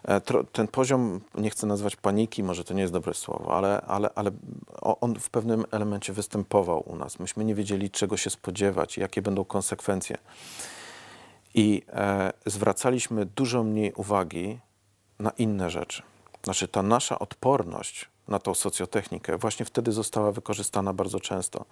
E, 0.04 0.20
Ten 0.52 0.68
poziom, 0.68 1.20
nie 1.34 1.50
chcę 1.50 1.66
nazwać 1.66 1.96
paniki, 1.96 2.42
może 2.42 2.64
to 2.64 2.74
nie 2.74 2.80
jest 2.80 2.92
dobre 2.92 3.14
słowo, 3.14 3.56
ale, 3.56 3.80
ale, 3.80 4.10
ale 4.14 4.30
on 4.82 5.14
w 5.14 5.30
pewnym 5.30 5.64
elemencie 5.70 6.12
występował 6.12 6.90
u 6.90 6.96
nas. 6.96 7.18
Myśmy 7.18 7.44
nie 7.44 7.54
wiedzieli, 7.54 7.90
czego 7.90 8.16
się 8.16 8.30
spodziewać, 8.30 8.98
jakie 8.98 9.22
będą 9.22 9.44
konsekwencje. 9.44 10.16
I 11.54 11.82
e, 11.88 12.32
zwracaliśmy 12.46 13.26
dużo 13.26 13.64
mniej 13.64 13.92
uwagi 13.92 14.60
na 15.18 15.30
inne 15.30 15.70
rzeczy. 15.70 16.02
Znaczy, 16.42 16.68
ta 16.68 16.82
nasza 16.82 17.18
odporność 17.18 18.08
na 18.28 18.38
tą 18.38 18.54
socjotechnikę 18.54 19.38
właśnie 19.38 19.66
wtedy 19.66 19.92
została 19.92 20.32
wykorzystana 20.32 20.92
bardzo 20.92 21.20
często. 21.20 21.64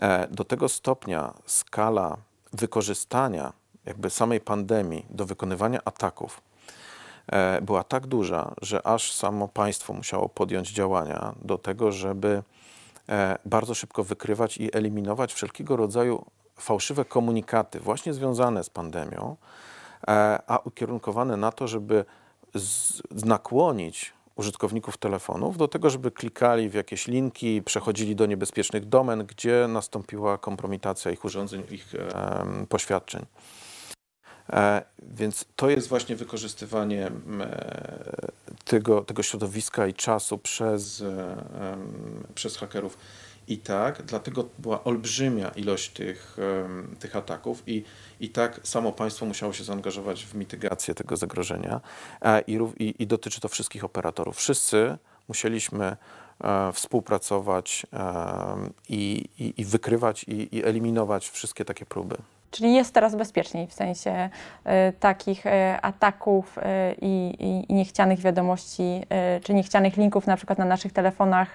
E, 0.00 0.28
do 0.28 0.44
tego 0.44 0.68
stopnia 0.68 1.34
skala 1.46 2.16
wykorzystania 2.52 3.52
jakby 3.84 4.10
samej 4.10 4.40
pandemii 4.40 5.06
do 5.10 5.26
wykonywania 5.26 5.80
ataków 5.84 6.40
e, 7.26 7.60
była 7.62 7.84
tak 7.84 8.06
duża, 8.06 8.54
że 8.62 8.86
aż 8.86 9.12
samo 9.12 9.48
państwo 9.48 9.92
musiało 9.92 10.28
podjąć 10.28 10.70
działania 10.72 11.34
do 11.42 11.58
tego, 11.58 11.92
żeby 11.92 12.42
e, 13.08 13.38
bardzo 13.44 13.74
szybko 13.74 14.04
wykrywać 14.04 14.56
i 14.56 14.76
eliminować 14.76 15.32
wszelkiego 15.32 15.76
rodzaju 15.76 16.24
fałszywe 16.56 17.04
komunikaty, 17.04 17.80
właśnie 17.80 18.14
związane 18.14 18.64
z 18.64 18.70
pandemią, 18.70 19.36
a 20.46 20.58
ukierunkowane 20.64 21.36
na 21.36 21.52
to, 21.52 21.68
żeby 21.68 22.04
nakłonić 23.12 24.12
użytkowników 24.36 24.96
telefonów 24.96 25.56
do 25.56 25.68
tego, 25.68 25.90
żeby 25.90 26.10
klikali 26.10 26.68
w 26.68 26.74
jakieś 26.74 27.06
linki, 27.06 27.62
przechodzili 27.62 28.16
do 28.16 28.26
niebezpiecznych 28.26 28.88
domen, 28.88 29.26
gdzie 29.26 29.66
nastąpiła 29.68 30.38
kompromitacja 30.38 31.10
ich 31.10 31.24
urządzeń, 31.24 31.62
ich 31.70 31.94
em, 31.94 32.66
poświadczeń. 32.66 33.26
E, 34.52 34.82
Więc 35.02 35.44
to 35.56 35.70
jest 35.70 35.88
właśnie 35.88 36.16
wykorzystywanie 36.16 37.06
e, 37.40 38.30
tego, 38.64 39.02
tego 39.04 39.22
środowiska 39.22 39.86
i 39.86 39.94
czasu 39.94 40.38
przez, 40.38 41.00
e, 41.00 41.76
przez 42.34 42.56
hakerów. 42.56 42.98
I 43.48 43.58
tak, 43.58 44.02
dlatego 44.02 44.48
była 44.58 44.84
olbrzymia 44.84 45.48
ilość 45.48 45.90
tych, 45.90 46.36
tych 46.98 47.16
ataków 47.16 47.62
i, 47.66 47.84
i 48.20 48.28
tak 48.28 48.60
samo 48.62 48.92
państwo 48.92 49.26
musiało 49.26 49.52
się 49.52 49.64
zaangażować 49.64 50.24
w 50.24 50.34
mitygację 50.34 50.94
tego 50.94 51.16
zagrożenia 51.16 51.80
e, 52.22 52.40
i, 52.40 52.58
i, 52.78 53.02
i 53.02 53.06
dotyczy 53.06 53.40
to 53.40 53.48
wszystkich 53.48 53.84
operatorów. 53.84 54.36
Wszyscy 54.36 54.98
musieliśmy 55.28 55.96
e, 56.44 56.72
współpracować 56.72 57.86
i, 58.88 59.28
i, 59.38 59.54
i 59.56 59.64
wykrywać 59.64 60.24
i, 60.24 60.56
i 60.56 60.64
eliminować 60.64 61.30
wszystkie 61.30 61.64
takie 61.64 61.86
próby. 61.86 62.16
Czyli 62.50 62.74
jest 62.74 62.94
teraz 62.94 63.16
bezpieczniej 63.16 63.66
w 63.66 63.72
sensie 63.72 64.30
e, 64.64 64.92
takich 64.92 65.46
e, 65.46 65.80
ataków 65.82 66.58
e, 66.58 66.94
i, 67.00 67.34
i, 67.38 67.72
i 67.72 67.74
niechcianych 67.74 68.20
wiadomości, 68.20 69.02
czy 69.42 69.54
niechcianych 69.54 69.96
linków 69.96 70.26
na 70.26 70.36
przykład 70.36 70.58
na 70.58 70.64
naszych 70.64 70.92
telefonach, 70.92 71.54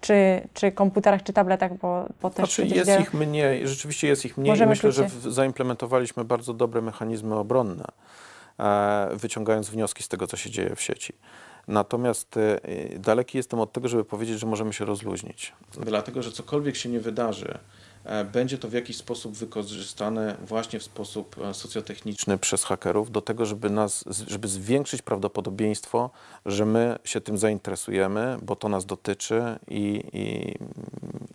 czy, 0.00 0.40
czy 0.54 0.72
komputerach, 0.72 1.22
czy 1.22 1.32
tabletach, 1.32 1.78
bo, 1.78 2.06
bo 2.22 2.30
też 2.30 2.54
Znaczy 2.54 2.74
jest 2.74 2.90
wiele- 2.90 3.02
ich 3.02 3.14
mniej, 3.14 3.68
rzeczywiście 3.68 4.08
jest 4.08 4.24
ich 4.24 4.38
mniej 4.38 4.50
Możemy 4.50 4.68
i 4.68 4.70
myślę, 4.70 4.92
że 4.92 5.04
w, 5.04 5.32
zaimplementowaliśmy 5.32 6.24
bardzo 6.24 6.54
dobre 6.54 6.82
mechanizmy 6.82 7.34
obronne, 7.34 7.84
e, 8.58 9.08
wyciągając 9.12 9.70
wnioski 9.70 10.02
z 10.02 10.08
tego, 10.08 10.26
co 10.26 10.36
się 10.36 10.50
dzieje 10.50 10.76
w 10.76 10.80
sieci. 10.80 11.12
Natomiast 11.68 12.38
daleki 12.98 13.38
jestem 13.38 13.60
od 13.60 13.72
tego, 13.72 13.88
żeby 13.88 14.04
powiedzieć, 14.04 14.38
że 14.38 14.46
możemy 14.46 14.72
się 14.72 14.84
rozluźnić. 14.84 15.52
Dlatego, 15.80 16.22
że 16.22 16.32
cokolwiek 16.32 16.76
się 16.76 16.88
nie 16.88 17.00
wydarzy, 17.00 17.58
będzie 18.32 18.58
to 18.58 18.68
w 18.68 18.72
jakiś 18.72 18.96
sposób 18.96 19.34
wykorzystane 19.34 20.36
właśnie 20.46 20.78
w 20.78 20.82
sposób 20.82 21.36
e, 21.38 21.54
socjotechniczny 21.54 22.38
przez 22.38 22.64
hakerów 22.64 23.10
do 23.10 23.20
tego, 23.20 23.46
żeby 23.46 23.70
nas, 23.70 24.04
żeby 24.26 24.48
zwiększyć 24.48 25.02
prawdopodobieństwo, 25.02 26.10
że 26.46 26.66
my 26.66 26.98
się 27.04 27.20
tym 27.20 27.38
zainteresujemy, 27.38 28.36
bo 28.42 28.56
to 28.56 28.68
nas 28.68 28.86
dotyczy 28.86 29.42
i, 29.68 30.02
i, 30.12 30.54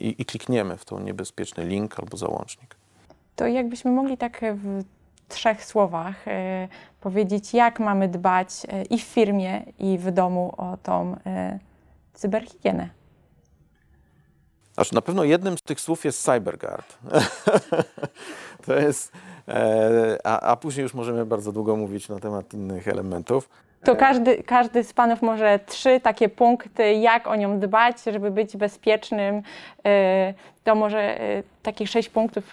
i, 0.07 0.21
i 0.21 0.25
klikniemy 0.25 0.77
w 0.77 0.85
ten 0.85 1.03
niebezpieczny 1.03 1.65
link 1.65 1.99
albo 1.99 2.17
załącznik. 2.17 2.75
To 3.35 3.47
jakbyśmy 3.47 3.91
mogli 3.91 4.17
tak 4.17 4.41
w 4.55 4.83
trzech 5.29 5.65
słowach 5.65 6.27
e, 6.27 6.67
powiedzieć, 7.01 7.53
jak 7.53 7.79
mamy 7.79 8.07
dbać 8.07 8.49
e, 8.67 8.83
i 8.83 8.97
w 8.97 9.03
firmie, 9.03 9.63
i 9.79 9.97
w 9.97 10.11
domu 10.11 10.53
o 10.57 10.77
tą 10.83 11.15
e, 11.25 11.59
cyberhigienę. 12.13 13.00
Znaczy, 14.75 14.95
na 14.95 15.01
pewno 15.01 15.23
jednym 15.23 15.57
z 15.57 15.61
tych 15.61 15.81
słów 15.81 16.05
jest 16.05 16.25
CyberGuard. 16.25 16.97
to 18.65 18.73
jest, 18.75 19.11
e, 19.47 20.17
a, 20.23 20.39
a 20.39 20.55
później 20.55 20.83
już 20.83 20.93
możemy 20.93 21.25
bardzo 21.25 21.51
długo 21.51 21.75
mówić 21.75 22.09
na 22.09 22.19
temat 22.19 22.53
innych 22.53 22.87
elementów. 22.87 23.49
To 23.83 23.95
każdy, 23.95 24.43
każdy 24.43 24.83
z 24.83 24.93
Panów 24.93 25.21
może 25.21 25.59
trzy 25.65 25.99
takie 25.99 26.29
punkty, 26.29 26.93
jak 26.93 27.27
o 27.27 27.35
nią 27.35 27.59
dbać, 27.59 27.95
żeby 28.11 28.31
być 28.31 28.57
bezpiecznym. 28.57 29.41
E, 29.85 30.33
To 30.63 30.75
może 30.75 31.21
e, 31.21 31.43
takich 31.63 31.89
sześć 31.89 32.09
punktów 32.09 32.51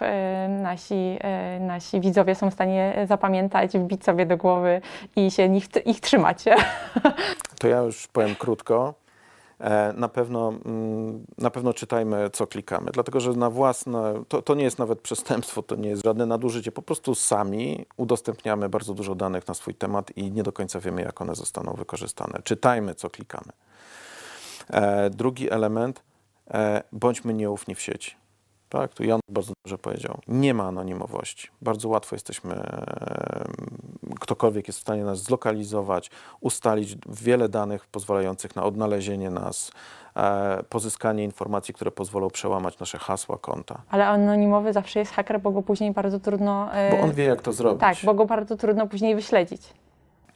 nasi, 0.49 1.19
nasi 1.59 1.99
widzowie 2.01 2.35
są 2.35 2.51
w 2.51 2.53
stanie 2.53 3.05
zapamiętać, 3.07 3.71
wbić 3.77 4.03
sobie 4.03 4.25
do 4.25 4.37
głowy 4.37 4.81
i 5.15 5.31
się 5.31 5.55
ich, 5.55 5.65
ich 5.85 5.99
trzymać. 5.99 6.43
To 7.59 7.67
ja 7.67 7.77
już 7.79 8.07
powiem 8.07 8.35
krótko. 8.35 8.93
E, 9.59 9.93
Na 9.93 10.09
pewno, 10.09 10.53
mm, 10.65 11.25
na 11.37 11.49
pewno 11.49 11.73
czytajmy, 11.73 12.29
co 12.33 12.47
klikamy, 12.47 12.91
dlatego 12.93 13.19
że 13.19 13.31
na 13.33 13.49
własne, 13.49 14.23
to, 14.27 14.41
to 14.41 14.55
nie 14.55 14.63
jest 14.63 14.79
nawet 14.79 15.01
przestępstwo, 15.01 15.63
to 15.63 15.75
nie 15.75 15.89
jest 15.89 16.03
żadne 16.03 16.25
nadużycie, 16.25 16.71
po 16.71 16.81
prostu 16.81 17.15
sami 17.15 17.85
udostępniamy 17.97 18.69
bardzo 18.69 18.93
dużo 18.93 19.15
danych 19.15 19.47
na 19.47 19.53
swój 19.53 19.75
temat 19.75 20.17
i 20.17 20.31
nie 20.31 20.43
do 20.43 20.51
końca 20.51 20.79
wiemy, 20.79 21.01
jak 21.01 21.21
one 21.21 21.35
zostaną 21.35 21.73
wykorzystane. 21.73 22.39
Czytajmy, 22.43 22.95
co 22.95 23.09
klikamy. 23.09 23.51
E, 24.69 25.09
drugi 25.09 25.51
element, 25.51 26.03
e, 26.51 26.83
bądźmy 26.91 27.33
nieufni 27.33 27.75
w 27.75 27.81
sieci. 27.81 28.15
Tak, 28.69 28.93
tu 28.93 29.03
Jan 29.03 29.19
bardzo 29.29 29.53
dobrze 29.65 29.77
powiedział. 29.77 30.19
Nie 30.27 30.53
ma 30.53 30.63
anonimowości. 30.63 31.47
Bardzo 31.61 31.89
łatwo 31.89 32.15
jesteśmy, 32.15 32.55
ktokolwiek 34.19 34.67
jest 34.67 34.79
w 34.79 34.81
stanie 34.81 35.03
nas 35.03 35.23
zlokalizować, 35.23 36.11
ustalić 36.41 36.95
wiele 37.09 37.49
danych 37.49 37.87
pozwalających 37.87 38.55
na 38.55 38.63
odnalezienie 38.63 39.29
nas, 39.29 39.71
e, 40.15 40.63
pozyskanie 40.69 41.23
informacji, 41.23 41.73
które 41.73 41.91
pozwolą 41.91 42.29
przełamać 42.29 42.79
nasze 42.79 42.97
hasła, 42.97 43.37
konta. 43.37 43.81
Ale 43.89 44.07
anonimowy 44.07 44.73
zawsze 44.73 44.99
jest 44.99 45.11
haker, 45.11 45.41
bo 45.41 45.51
go 45.51 45.61
później 45.61 45.91
bardzo 45.91 46.19
trudno. 46.19 46.73
e, 46.73 46.91
Bo 46.91 46.99
on 47.03 47.11
wie, 47.11 47.23
jak 47.23 47.41
to 47.41 47.53
zrobić. 47.53 47.81
Tak, 47.81 47.97
bo 48.03 48.13
go 48.13 48.25
bardzo 48.25 48.57
trudno 48.57 48.87
później 48.87 49.15
wyśledzić. 49.15 49.61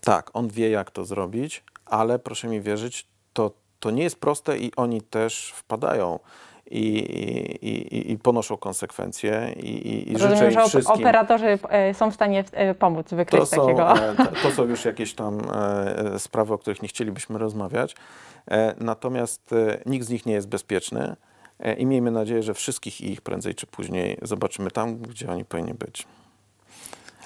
Tak, 0.01 0.29
on 0.33 0.47
wie, 0.47 0.69
jak 0.69 0.91
to 0.91 1.05
zrobić, 1.05 1.63
ale 1.85 2.19
proszę 2.19 2.47
mi 2.47 2.61
wierzyć, 2.61 3.07
to, 3.33 3.51
to 3.79 3.91
nie 3.91 4.03
jest 4.03 4.19
proste 4.19 4.57
i 4.57 4.75
oni 4.75 5.01
też 5.01 5.53
wpadają. 5.55 6.19
I, 6.71 6.87
i, 7.61 8.11
i, 8.11 8.17
ponoszą 8.17 8.57
konsekwencje 8.57 9.53
i, 9.55 9.67
i, 9.67 10.11
i 10.11 10.13
życzę 10.13 10.29
Rozumiem, 10.29 10.45
im 10.45 10.51
że 10.51 10.59
op- 10.59 10.69
wszystkim. 10.69 10.95
operatorzy 10.99 11.59
e, 11.69 11.93
są 11.93 12.11
w 12.11 12.13
stanie 12.13 12.43
e, 12.51 12.75
pomóc 12.75 13.09
wykryć 13.09 13.39
To 13.39 13.45
są, 13.45 13.61
takiego. 13.61 13.97
e, 13.97 14.15
to, 14.43 14.51
są 14.51 14.63
już 14.63 14.85
jakieś 14.85 15.13
tam 15.13 15.41
sprawy, 16.17 16.53
o 16.53 16.57
których 16.57 16.81
nie 16.81 16.87
chcielibyśmy 16.87 17.39
rozmawiać. 17.39 17.95
Natomiast 18.79 19.55
nikt 19.85 20.05
z 20.05 20.09
nich 20.09 20.25
nie 20.25 20.33
jest 20.33 20.47
bezpieczny 20.47 21.15
i 21.77 21.85
miejmy 21.85 22.11
nadzieję, 22.11 22.43
że 22.43 22.53
wszystkich 22.53 23.01
ich 23.01 23.21
prędzej 23.21 23.55
czy 23.55 23.67
później 23.67 24.17
zobaczymy 24.21 24.71
tam, 24.71 24.97
gdzie 24.97 25.31
oni 25.31 25.45
powinni 25.45 25.73
być. 25.73 26.07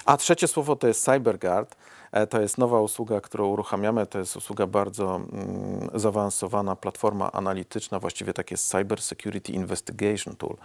A 0.04 0.16
trzecie 0.16 0.48
słowo 0.48 0.76
to 0.76 0.88
jest 0.88 1.04
CyberGuard. 1.04 1.76
E, 2.12 2.26
To 2.26 2.40
jest 2.40 2.58
nowa 2.58 2.80
usługa, 2.80 3.20
którą 3.20 3.46
uruchamiamy. 3.48 4.06
To 4.06 4.18
jest 4.18 4.36
usługa 4.36 4.66
bardzo 4.66 5.16
mm, 5.16 5.90
zaawansowana, 5.94 6.76
platforma 6.76 7.32
analityczna, 7.32 8.00
właściwie 8.00 8.32
takie 8.32 8.56
Cyber 8.56 9.02
Security 9.02 9.52
Investigation 9.52 10.36
Tool, 10.36 10.56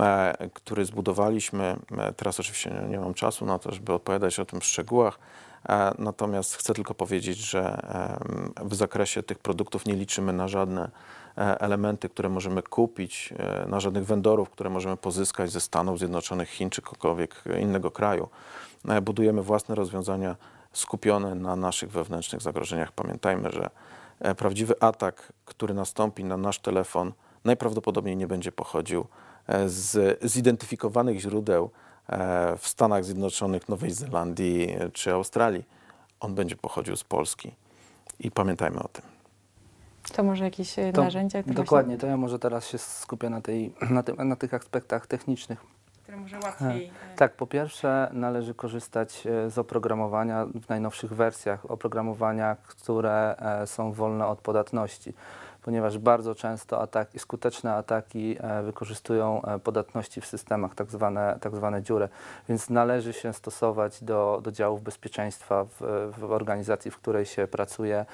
e, 0.00 0.48
który 0.54 0.84
zbudowaliśmy. 0.84 1.76
E, 1.98 2.12
Teraz 2.12 2.40
oczywiście 2.40 2.82
nie, 2.88 3.00
mam 3.00 3.14
czasu 3.14 3.46
na 3.46 3.58
to, 3.58 3.72
żeby 3.72 3.92
opowiadać 3.92 4.40
o 4.40 4.44
tym 4.44 4.60
w 4.60 4.64
szczegółach. 4.64 5.18
Natomiast 5.98 6.54
chcę 6.54 6.74
tylko 6.74 6.94
powiedzieć, 6.94 7.38
że 7.38 7.80
w 8.62 8.74
zakresie 8.74 9.22
tych 9.22 9.38
produktów 9.38 9.86
nie 9.86 9.94
liczymy 9.94 10.32
na 10.32 10.48
żadne 10.48 10.90
elementy, 11.36 12.08
które 12.08 12.28
możemy 12.28 12.62
kupić, 12.62 13.34
na 13.66 13.80
żadnych 13.80 14.06
vendorów, 14.06 14.50
które 14.50 14.70
możemy 14.70 14.96
pozyskać 14.96 15.50
ze 15.50 15.60
Stanów 15.60 15.98
Zjednoczonych, 15.98 16.48
Chin 16.48 16.70
czy 16.70 16.82
kogokolwiek 16.82 17.44
innego 17.60 17.90
kraju. 17.90 18.28
Budujemy 19.02 19.42
własne 19.42 19.74
rozwiązania 19.74 20.36
skupione 20.76 21.34
na 21.34 21.56
naszych 21.56 21.90
wewnętrznych 21.90 22.42
zagrożeniach. 22.42 22.92
Pamiętajmy, 22.92 23.50
że 23.50 23.70
e, 24.20 24.34
prawdziwy 24.34 24.74
atak, 24.80 25.32
który 25.44 25.74
nastąpi 25.74 26.24
na 26.24 26.36
nasz 26.36 26.58
telefon, 26.58 27.12
najprawdopodobniej 27.44 28.16
nie 28.16 28.26
będzie 28.26 28.52
pochodził 28.52 29.06
e, 29.46 29.68
z 29.68 30.18
zidentyfikowanych 30.22 31.20
źródeł 31.20 31.70
e, 32.08 32.56
w 32.56 32.68
Stanach 32.68 33.04
Zjednoczonych, 33.04 33.68
Nowej 33.68 33.90
Zelandii 33.90 34.76
czy 34.92 35.12
Australii. 35.12 35.64
On 36.20 36.34
będzie 36.34 36.56
pochodził 36.56 36.96
z 36.96 37.04
Polski. 37.04 37.54
I 38.20 38.30
pamiętajmy 38.30 38.78
o 38.78 38.88
tym. 38.88 39.04
To 40.12 40.22
może 40.22 40.44
jakieś 40.44 40.74
To 40.94 41.02
narzędzia? 41.02 41.42
Dokładnie, 41.46 41.98
to 41.98 42.06
ja 42.06 42.16
może 42.16 42.38
teraz 42.38 42.68
się 42.68 42.78
skupię 42.78 43.30
na, 43.30 43.40
tej, 43.40 43.74
na, 43.90 44.02
tym, 44.02 44.28
na 44.28 44.36
tych 44.36 44.54
aspektach 44.54 45.06
technicznych. 45.06 45.75
Które 46.06 46.18
może 46.18 46.38
łatwiej. 46.38 46.86
e, 47.12 47.16
Tak, 47.16 47.32
po 47.32 47.46
pierwsze 47.46 48.10
należy 48.12 48.54
korzystać 48.54 49.26
e, 49.26 49.50
z 49.50 49.58
oprogramowania 49.58 50.46
w 50.46 50.68
najnowszych 50.68 51.12
wersjach, 51.12 51.70
oprogramowania, 51.70 52.56
które 52.66 53.36
e, 53.36 53.66
są 53.66 53.92
wolne 53.92 54.26
od 54.26 54.38
podatności, 54.38 55.14
ponieważ 55.62 55.98
bardzo 55.98 56.34
często 56.34 56.82
ataki, 56.82 57.18
skuteczne 57.18 57.74
ataki 57.74 58.36
wykorzystują 58.64 59.42
podatności 59.64 60.20
w 60.20 60.26
systemach, 60.26 60.74
tak 60.74 60.90
zwane, 60.90 61.38
tak 61.40 61.56
zwane 61.56 61.82
dziury, 61.82 62.08
więc 62.48 62.70
należy 62.70 63.12
się 63.12 63.32
stosować 63.32 64.04
do, 64.04 64.40
do 64.42 64.52
działów 64.52 64.82
bezpieczeństwa 64.82 65.64
w, 65.64 65.80
w 66.18 66.32
organizacji, 66.32 66.90
w 66.90 66.96
której 66.96 67.26
się 67.26 67.46
pracuje 67.46 68.06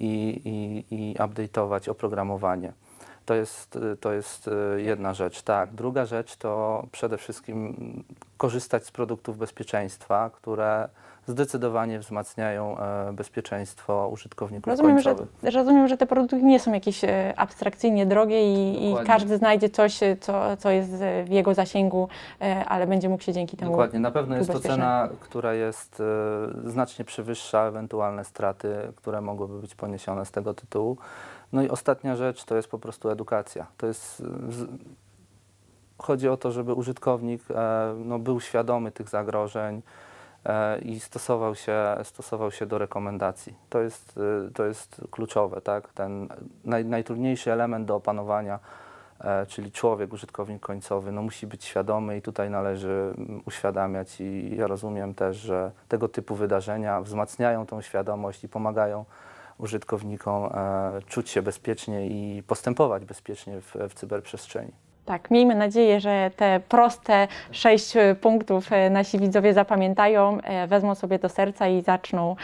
i, 0.00 0.40
i, 0.44 0.84
i 0.94 1.14
update'ować 1.14 1.88
oprogramowanie. 1.90 2.72
To 3.30 3.34
jest, 3.34 3.78
to 4.00 4.12
jest 4.12 4.48
y, 4.48 4.82
jedna 4.82 5.14
rzecz, 5.14 5.42
tak. 5.42 5.74
Druga 5.74 6.06
rzecz 6.06 6.36
to 6.36 6.82
przede 6.92 7.18
wszystkim 7.18 7.74
korzystać 8.36 8.86
z 8.86 8.90
produktów 8.90 9.38
bezpieczeństwa, 9.38 10.30
które 10.32 10.88
zdecydowanie 11.26 11.98
wzmacniają 11.98 12.78
e, 12.78 13.12
bezpieczeństwo 13.12 14.08
użytkowników 14.12 14.66
Rozumiem 14.66 15.00
że, 15.00 15.14
końcowych. 15.14 15.54
rozumiem, 15.54 15.88
że 15.88 15.96
te 15.96 16.06
produkty 16.06 16.42
nie 16.42 16.60
są 16.60 16.72
jakieś 16.72 17.04
e, 17.04 17.32
abstrakcyjnie 17.36 18.06
drogie 18.06 18.54
i, 18.54 18.90
i 18.90 18.94
każdy 19.06 19.36
znajdzie 19.36 19.68
coś, 19.68 20.02
e, 20.02 20.16
co, 20.16 20.56
co 20.56 20.70
jest 20.70 20.92
e, 21.00 21.24
w 21.24 21.28
jego 21.28 21.54
zasięgu, 21.54 22.08
e, 22.40 22.64
ale 22.64 22.86
będzie 22.86 23.08
mógł 23.08 23.22
się 23.22 23.32
dzięki 23.32 23.56
temu. 23.56 23.70
Dokładnie, 23.70 24.00
na 24.00 24.10
pewno 24.10 24.36
jest 24.36 24.52
to 24.52 24.60
cena, 24.60 25.08
która 25.20 25.54
jest 25.54 26.02
e, 26.66 26.70
znacznie 26.70 27.04
przewyższa 27.04 27.62
ewentualne 27.66 28.24
straty, 28.24 28.74
które 28.96 29.20
mogłyby 29.20 29.60
być 29.60 29.74
poniesione 29.74 30.24
z 30.26 30.30
tego 30.30 30.54
tytułu. 30.54 30.96
No 31.52 31.62
i 31.62 31.68
ostatnia 31.68 32.16
rzecz 32.16 32.44
to 32.44 32.56
jest 32.56 32.68
po 32.68 32.78
prostu 32.78 33.10
edukacja. 33.10 33.66
To 33.76 33.86
jest, 33.86 34.22
chodzi 35.98 36.28
o 36.28 36.36
to, 36.36 36.52
żeby 36.52 36.74
użytkownik 36.74 37.42
e, 37.50 37.94
no, 38.04 38.18
był 38.18 38.40
świadomy 38.40 38.92
tych 38.92 39.08
zagrożeń 39.08 39.82
e, 40.44 40.78
i 40.78 41.00
stosował 41.00 41.54
się, 41.54 41.96
stosował 42.02 42.50
się 42.50 42.66
do 42.66 42.78
rekomendacji. 42.78 43.54
To 43.68 43.80
jest, 43.80 44.18
e, 44.48 44.50
to 44.50 44.64
jest 44.64 45.00
kluczowe, 45.10 45.60
tak? 45.60 45.92
Ten 45.92 46.28
naj, 46.64 46.84
najtrudniejszy 46.84 47.52
element 47.52 47.86
do 47.86 47.96
opanowania 47.96 48.58
czyli 49.48 49.72
człowiek, 49.72 50.12
użytkownik 50.12 50.62
końcowy, 50.62 51.12
no 51.12 51.22
musi 51.22 51.46
być 51.46 51.64
świadomy 51.64 52.16
i 52.16 52.22
tutaj 52.22 52.50
należy 52.50 53.14
mm, 53.18 53.42
uświadamiać 53.46 54.20
i 54.20 54.56
ja 54.56 54.66
rozumiem 54.66 55.14
też, 55.14 55.36
że 55.36 55.70
tego 55.88 56.08
typu 56.08 56.34
wydarzenia 56.34 57.00
wzmacniają 57.00 57.66
tą 57.66 57.82
świadomość 57.82 58.44
i 58.44 58.48
pomagają 58.48 59.04
użytkownikom 59.62 60.44
e, 60.44 60.50
czuć 61.06 61.30
się 61.30 61.42
bezpiecznie 61.42 62.06
i 62.06 62.42
postępować 62.42 63.04
bezpiecznie 63.04 63.60
w, 63.60 63.76
w 63.88 63.94
cyberprzestrzeni. 63.94 64.72
Tak, 65.04 65.30
miejmy 65.30 65.54
nadzieję, 65.54 66.00
że 66.00 66.30
te 66.36 66.60
proste 66.68 67.28
sześć 67.50 67.94
punktów 68.20 68.72
e, 68.72 68.90
nasi 68.90 69.18
widzowie 69.18 69.54
zapamiętają, 69.54 70.40
e, 70.40 70.66
wezmą 70.66 70.94
sobie 70.94 71.18
do 71.18 71.28
serca 71.28 71.68
i 71.68 71.82
zaczną, 71.82 72.36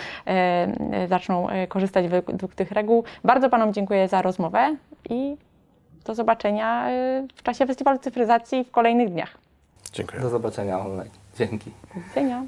zaczną 1.08 1.46
korzystać 1.68 2.08
według 2.08 2.54
tych 2.54 2.70
reguł. 2.70 3.04
Bardzo 3.24 3.50
Panom 3.50 3.72
dziękuję 3.72 4.08
za 4.08 4.22
rozmowę 4.22 4.76
i 5.10 5.36
do 6.04 6.14
zobaczenia 6.14 6.88
w 7.34 7.42
czasie 7.42 7.66
Festiwalu 7.66 7.98
Cyfryzacji 7.98 8.64
w 8.64 8.70
kolejnych 8.70 9.10
dniach. 9.10 9.38
Dziękuję. 9.92 10.22
Do 10.22 10.28
zobaczenia 10.28 10.78
online. 10.78 11.10
Dzięki. 11.38 11.70
Do 11.94 12.00
widzenia. 12.00 12.42